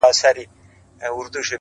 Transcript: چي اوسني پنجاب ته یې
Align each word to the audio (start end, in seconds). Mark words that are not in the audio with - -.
چي 0.03 0.07
اوسني 0.07 0.45
پنجاب 0.99 1.31
ته 1.33 1.37
یې 1.39 1.47